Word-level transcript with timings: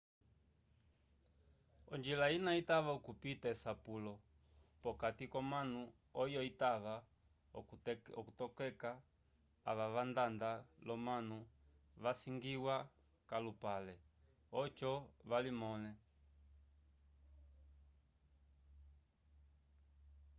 onjila 1.93 2.27
ina 2.37 2.51
itava 2.61 2.91
okupita 2.97 3.47
esapulo 3.55 4.13
p'okati 4.81 5.25
k'omanu 5.31 5.81
oyo 6.23 6.39
itava 6.51 6.95
okutokeka 8.19 8.91
ava 9.69 9.85
vandanda 9.95 10.51
l'omanu 10.85 11.37
vasangiwa 12.03 12.75
k'alupale 13.29 13.95
oco 14.61 14.91
valimõle 15.29 15.91